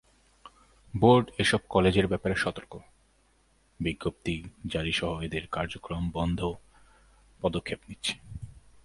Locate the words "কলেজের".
1.69-2.07